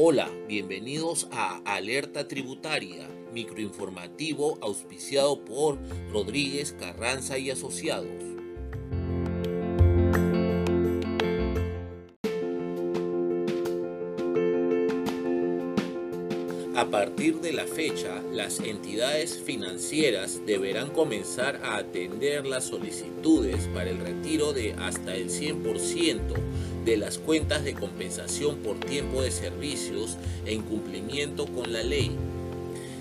Hola, 0.00 0.30
bienvenidos 0.46 1.26
a 1.32 1.56
Alerta 1.64 2.28
Tributaria, 2.28 3.08
microinformativo 3.32 4.56
auspiciado 4.60 5.44
por 5.44 5.76
Rodríguez 6.12 6.72
Carranza 6.78 7.36
y 7.36 7.50
Asociados. 7.50 8.37
A 16.78 16.84
partir 16.84 17.40
de 17.40 17.52
la 17.52 17.64
fecha, 17.66 18.22
las 18.32 18.60
entidades 18.60 19.36
financieras 19.36 20.42
deberán 20.46 20.90
comenzar 20.90 21.56
a 21.64 21.76
atender 21.76 22.46
las 22.46 22.66
solicitudes 22.66 23.68
para 23.74 23.90
el 23.90 23.98
retiro 23.98 24.52
de 24.52 24.74
hasta 24.74 25.16
el 25.16 25.28
100% 25.28 26.20
de 26.84 26.96
las 26.96 27.18
cuentas 27.18 27.64
de 27.64 27.74
compensación 27.74 28.58
por 28.58 28.78
tiempo 28.78 29.22
de 29.22 29.32
servicios 29.32 30.16
en 30.46 30.62
cumplimiento 30.62 31.46
con 31.46 31.72
la 31.72 31.82
ley. 31.82 32.16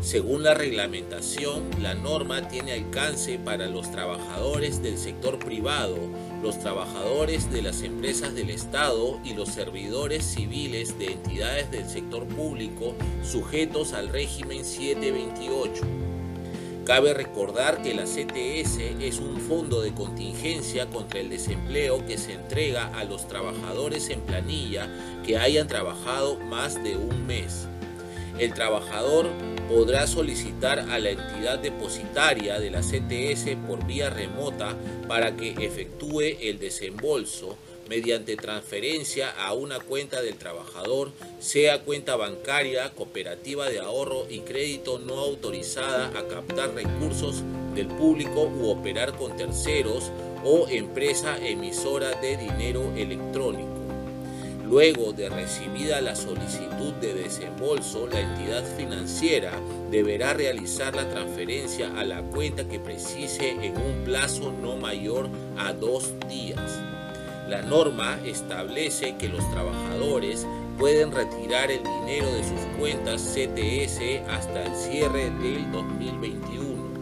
Según 0.00 0.44
la 0.44 0.54
reglamentación, 0.54 1.64
la 1.82 1.92
norma 1.92 2.48
tiene 2.48 2.72
alcance 2.72 3.38
para 3.38 3.66
los 3.66 3.90
trabajadores 3.90 4.82
del 4.82 4.96
sector 4.96 5.38
privado, 5.38 5.98
los 6.42 6.58
trabajadores 6.58 7.50
de 7.50 7.62
las 7.62 7.82
empresas 7.82 8.34
del 8.34 8.50
Estado 8.50 9.18
y 9.24 9.34
los 9.34 9.48
servidores 9.48 10.24
civiles 10.24 10.98
de 10.98 11.12
entidades 11.12 11.70
del 11.70 11.88
sector 11.88 12.26
público 12.26 12.94
sujetos 13.22 13.92
al 13.92 14.08
régimen 14.08 14.64
728. 14.64 15.82
Cabe 16.88 17.12
recordar 17.12 17.82
que 17.82 17.92
la 17.92 18.04
CTS 18.04 18.78
es 19.00 19.18
un 19.18 19.36
fondo 19.36 19.82
de 19.82 19.92
contingencia 19.92 20.88
contra 20.88 21.20
el 21.20 21.28
desempleo 21.28 22.06
que 22.06 22.16
se 22.16 22.32
entrega 22.32 22.86
a 22.98 23.04
los 23.04 23.28
trabajadores 23.28 24.08
en 24.08 24.22
planilla 24.22 24.88
que 25.26 25.36
hayan 25.36 25.68
trabajado 25.68 26.38
más 26.38 26.82
de 26.82 26.96
un 26.96 27.26
mes. 27.26 27.68
El 28.38 28.54
trabajador 28.54 29.28
podrá 29.68 30.06
solicitar 30.06 30.78
a 30.78 30.98
la 30.98 31.10
entidad 31.10 31.58
depositaria 31.58 32.58
de 32.58 32.70
la 32.70 32.80
CTS 32.80 33.56
por 33.66 33.86
vía 33.86 34.08
remota 34.10 34.74
para 35.06 35.36
que 35.36 35.50
efectúe 35.50 36.22
el 36.40 36.58
desembolso 36.58 37.56
mediante 37.88 38.36
transferencia 38.36 39.30
a 39.30 39.52
una 39.54 39.80
cuenta 39.80 40.20
del 40.20 40.36
trabajador, 40.36 41.10
sea 41.40 41.80
cuenta 41.80 42.16
bancaria, 42.16 42.90
cooperativa 42.94 43.68
de 43.68 43.80
ahorro 43.80 44.26
y 44.28 44.40
crédito 44.40 44.98
no 44.98 45.18
autorizada 45.18 46.08
a 46.08 46.28
captar 46.28 46.74
recursos 46.74 47.42
del 47.74 47.88
público 47.88 48.42
u 48.42 48.68
operar 48.68 49.16
con 49.16 49.36
terceros 49.36 50.10
o 50.44 50.68
empresa 50.68 51.38
emisora 51.38 52.10
de 52.20 52.36
dinero 52.36 52.92
electrónico. 52.96 53.77
Luego 54.68 55.14
de 55.14 55.30
recibida 55.30 56.02
la 56.02 56.14
solicitud 56.14 56.92
de 57.00 57.14
desembolso, 57.14 58.06
la 58.06 58.20
entidad 58.20 58.62
financiera 58.76 59.52
deberá 59.90 60.34
realizar 60.34 60.94
la 60.94 61.08
transferencia 61.08 61.90
a 61.98 62.04
la 62.04 62.20
cuenta 62.20 62.68
que 62.68 62.78
precise 62.78 63.48
en 63.48 63.78
un 63.78 64.04
plazo 64.04 64.52
no 64.52 64.76
mayor 64.76 65.30
a 65.56 65.72
dos 65.72 66.12
días. 66.28 66.82
La 67.48 67.62
norma 67.62 68.18
establece 68.26 69.16
que 69.16 69.30
los 69.30 69.50
trabajadores 69.52 70.46
pueden 70.78 71.12
retirar 71.12 71.70
el 71.70 71.82
dinero 71.82 72.30
de 72.30 72.44
sus 72.44 72.60
cuentas 72.78 73.22
CTS 73.22 74.28
hasta 74.28 74.64
el 74.64 74.76
cierre 74.76 75.30
del 75.30 75.72
2021. 75.72 76.97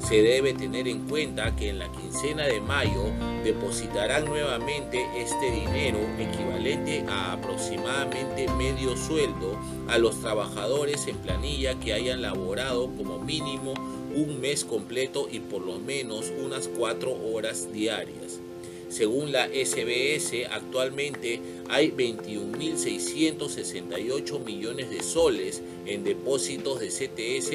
Se 0.00 0.22
debe 0.22 0.54
tener 0.54 0.88
en 0.88 1.06
cuenta 1.06 1.54
que 1.54 1.68
en 1.68 1.78
la 1.78 1.90
quincena 1.90 2.46
de 2.46 2.60
mayo 2.60 3.04
depositarán 3.44 4.24
nuevamente 4.24 5.04
este 5.16 5.50
dinero 5.50 5.98
equivalente 6.18 7.04
a 7.08 7.32
aproximadamente 7.32 8.48
medio 8.56 8.96
sueldo 8.96 9.58
a 9.88 9.98
los 9.98 10.20
trabajadores 10.20 11.06
en 11.08 11.16
planilla 11.16 11.78
que 11.78 11.92
hayan 11.92 12.22
laborado 12.22 12.90
como 12.96 13.18
mínimo 13.18 13.74
un 14.14 14.40
mes 14.40 14.64
completo 14.64 15.28
y 15.30 15.40
por 15.40 15.62
lo 15.62 15.78
menos 15.78 16.32
unas 16.44 16.68
cuatro 16.68 17.12
horas 17.32 17.72
diarias. 17.72 18.40
Según 18.88 19.32
la 19.32 19.48
SBS, 19.48 20.46
actualmente 20.50 21.40
hay 21.68 21.90
21.668 21.90 24.44
millones 24.44 24.90
de 24.90 25.02
soles 25.02 25.60
en 25.84 26.04
depósitos 26.04 26.80
de 26.80 26.88
CTS 26.88 27.52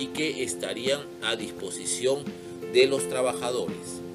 y 0.00 0.06
que 0.14 0.44
estarían 0.44 1.00
a 1.22 1.34
disposición 1.34 2.22
de 2.72 2.86
los 2.86 3.08
trabajadores. 3.08 4.05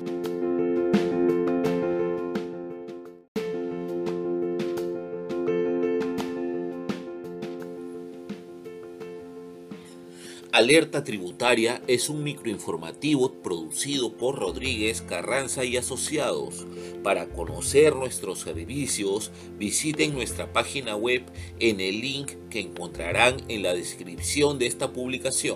Alerta 10.53 11.05
Tributaria 11.05 11.81
es 11.87 12.09
un 12.09 12.23
microinformativo 12.23 13.41
producido 13.41 14.17
por 14.17 14.37
Rodríguez 14.37 15.01
Carranza 15.01 15.63
y 15.63 15.77
Asociados. 15.77 16.67
Para 17.03 17.27
conocer 17.29 17.95
nuestros 17.95 18.39
servicios, 18.39 19.31
visiten 19.57 20.13
nuestra 20.13 20.51
página 20.51 20.97
web 20.97 21.23
en 21.59 21.79
el 21.79 22.01
link 22.01 22.33
que 22.49 22.59
encontrarán 22.59 23.37
en 23.47 23.63
la 23.63 23.73
descripción 23.73 24.59
de 24.59 24.67
esta 24.67 24.91
publicación. 24.91 25.55